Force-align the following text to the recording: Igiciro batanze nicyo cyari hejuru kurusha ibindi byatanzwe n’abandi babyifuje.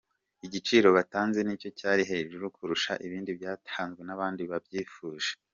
Igiciro 0.47 0.87
batanze 0.97 1.39
nicyo 1.43 1.69
cyari 1.79 2.03
hejuru 2.11 2.45
kurusha 2.55 2.93
ibindi 3.05 3.29
byatanzwe 3.37 4.01
n’abandi 4.05 4.41
babyifuje. 4.51 5.31